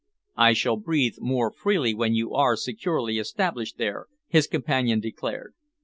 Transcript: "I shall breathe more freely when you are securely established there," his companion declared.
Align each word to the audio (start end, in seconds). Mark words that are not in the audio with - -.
"I 0.37 0.53
shall 0.53 0.77
breathe 0.77 1.17
more 1.19 1.51
freely 1.51 1.93
when 1.93 2.15
you 2.15 2.33
are 2.33 2.55
securely 2.55 3.19
established 3.19 3.77
there," 3.77 4.07
his 4.27 4.47
companion 4.47 4.99
declared. 4.99 5.53